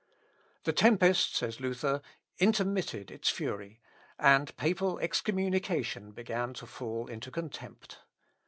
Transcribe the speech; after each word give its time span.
"The 0.63 0.73
tempest," 0.73 1.35
says 1.35 1.59
Luther, 1.59 2.01
"intermitted 2.39 3.11
its 3.11 3.29
fury, 3.29 3.79
and 4.17 4.57
papal 4.57 4.97
excommunication 4.97 6.09
began 6.11 6.55
to 6.55 6.65
fall 6.65 7.05
into 7.05 7.29
contempt. 7.29 7.99